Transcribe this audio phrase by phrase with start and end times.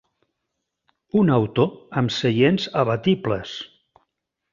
[1.19, 1.65] Un auto
[2.01, 3.53] amb seients abatibles.